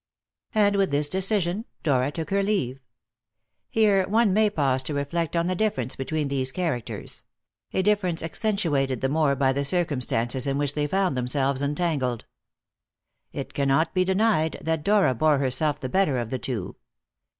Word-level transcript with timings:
And 0.55 0.77
with 0.77 0.89
this 0.89 1.07
decision 1.09 1.65
Dora 1.83 2.11
took 2.11 2.31
her 2.31 2.41
leave. 2.41 2.79
Here 3.69 4.07
one 4.07 4.33
may 4.33 4.49
pause 4.49 4.81
to 4.81 4.95
reflect 4.95 5.35
on 5.35 5.45
the 5.45 5.53
difference 5.53 5.95
between 5.95 6.27
these 6.27 6.51
characters 6.51 7.23
a 7.71 7.83
difference 7.83 8.23
accentuated 8.23 9.01
the 9.01 9.09
more 9.09 9.35
by 9.35 9.53
the 9.53 9.63
circumstances 9.63 10.47
in 10.47 10.57
which 10.57 10.73
they 10.73 10.87
found 10.87 11.15
themselves 11.15 11.61
entangled. 11.61 12.25
It 13.31 13.53
cannot 13.53 13.93
be 13.93 14.03
denied 14.03 14.57
that 14.63 14.83
Dora 14.83 15.13
bore 15.13 15.37
herself 15.37 15.79
the 15.79 15.87
better 15.87 16.17
of 16.17 16.31
the 16.31 16.39
two. 16.39 16.77